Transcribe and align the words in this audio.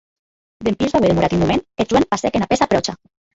Dempús 0.67 0.95
d’auer 0.95 1.09
demorat 1.11 1.35
un 1.37 1.43
moment, 1.43 1.61
eth 1.85 1.93
joen 1.93 2.09
passèc 2.15 2.41
ena 2.41 2.49
pèça 2.55 2.71
pròcha. 2.75 2.99